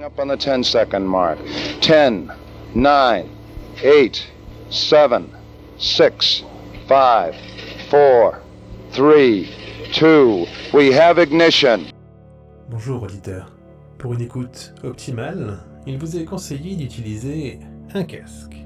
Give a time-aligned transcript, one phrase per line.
[0.00, 1.38] Coming up on the 10 second mark.
[1.82, 2.32] 10,
[2.74, 3.36] 9,
[3.82, 4.26] 8,
[4.70, 5.34] 7,
[5.76, 6.42] 6,
[6.88, 7.34] 5,
[7.90, 8.42] 4,
[8.92, 9.48] 3,
[9.92, 10.46] 2.
[10.72, 11.86] We have ignition.
[12.70, 13.52] Bonjour auditeur.
[13.98, 17.60] Pour une écoute optimale, il vous est conseillé d'utiliser
[17.92, 18.56] un casque.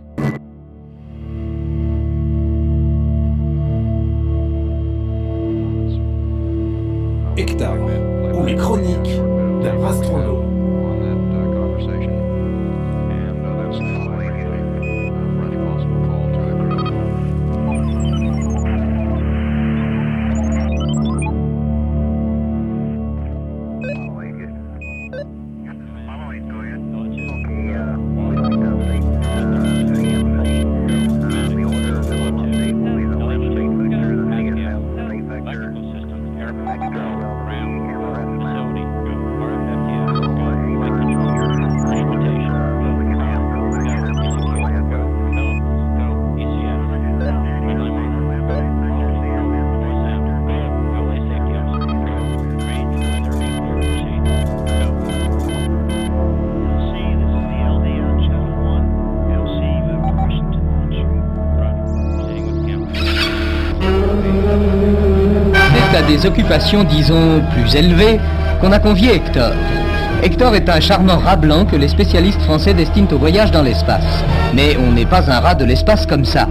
[7.37, 7.75] Hector,
[8.35, 9.21] ou les chroniques
[9.63, 10.54] d'un astronome.
[66.27, 68.21] Occupations, disons, plus élevées
[68.61, 69.53] qu'on a convié Hector.
[70.23, 74.25] Hector est un charmant rat blanc que les spécialistes français destinent au voyage dans l'espace.
[74.55, 76.49] Mais on n'est pas un rat de l'espace comme ça.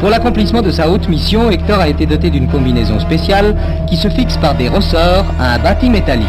[0.00, 3.56] Pour l'accomplissement de sa haute mission, Hector a été doté d'une combinaison spéciale
[3.88, 6.26] qui se fixe par des ressorts à un bâti métallique.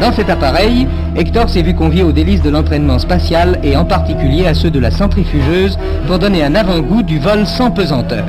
[0.00, 4.46] Dans cet appareil, Hector s'est vu convié aux délices de l'entraînement spatial et en particulier
[4.46, 8.24] à ceux de la centrifugeuse pour donner un avant-goût du vol sans pesanteur.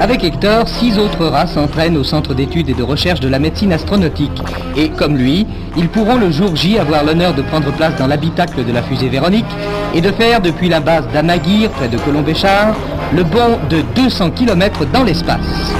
[0.00, 3.70] Avec Hector, six autres rats s'entraînent au centre d'études et de recherche de la médecine
[3.70, 4.42] astronautique.
[4.74, 8.64] Et comme lui, ils pourront le jour J avoir l'honneur de prendre place dans l'habitacle
[8.64, 9.44] de la fusée Véronique
[9.94, 12.74] et de faire depuis la base d'Amaguir, près de Colombéchard,
[13.12, 15.70] le bond de 200 km dans l'espace.